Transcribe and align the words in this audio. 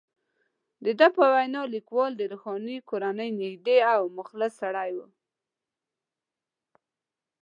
د 0.83 0.85
ده 0.99 1.07
په 1.15 1.23
وینا، 1.33 1.61
لیکوال 1.75 2.11
د 2.17 2.21
روښاني 2.31 2.77
کورنۍ 2.89 3.29
نږدې 3.41 3.77
او 3.93 4.01
مخلص 4.17 4.51
سړی 4.61 4.89
وو. 4.95 5.07